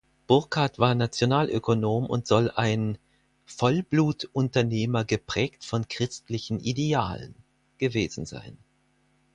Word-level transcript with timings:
Burkard 0.25 0.79
war 0.79 0.95
Nationalökonom 0.95 2.07
und 2.07 2.25
soll 2.25 2.49
ein 2.49 2.97
„Vollblutunternehmer 3.45 5.05
geprägt 5.05 5.63
von 5.63 5.87
christlichen 5.89 6.59
Idealen“ 6.59 7.35
gewesen 7.77 8.25
sein. 8.25 8.57